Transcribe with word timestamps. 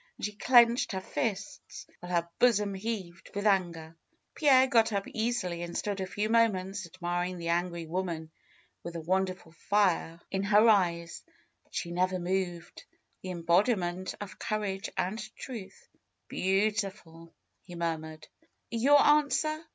And 0.17 0.25
she 0.25 0.31
clenched 0.31 0.93
her 0.93 0.99
fists, 0.99 1.85
while 1.99 2.11
her 2.11 2.27
bosom 2.39 2.73
heaved 2.73 3.29
with 3.35 3.45
anger. 3.45 3.95
Pierre 4.33 4.65
got 4.65 4.91
up 4.91 5.07
easily 5.07 5.61
and 5.61 5.77
stood 5.77 6.01
a 6.01 6.07
few 6.07 6.27
moments 6.27 6.87
ad 6.87 6.97
miring 7.01 7.37
the 7.37 7.49
angry 7.49 7.85
woman 7.85 8.31
with 8.81 8.93
the 8.95 8.99
wonderful 9.01 9.51
fire 9.51 10.19
in 10.31 10.41
264 10.41 10.41
FAITH 10.41 10.51
her 10.57 10.69
eyes. 11.03 11.21
But 11.65 11.75
she 11.75 11.91
never 11.91 12.17
moved; 12.17 12.83
the 13.21 13.29
embodiment 13.29 14.15
of 14.19 14.39
courage 14.39 14.89
and 14.97 15.19
truth. 15.35 15.87
^^Beautiful 16.31 17.31
he 17.61 17.75
murmured. 17.75 18.27
^^Your 18.73 18.99
answer? 18.99 19.63